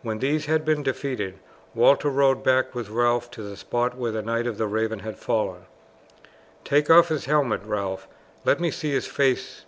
[0.00, 1.38] When these had been defeated
[1.74, 5.18] Walter rode back with Ralph to the spot where the Knight of the Raven had
[5.18, 5.66] fallen.
[6.64, 8.08] "Take off his helmet, Ralph.
[8.46, 9.66] Let me see his face.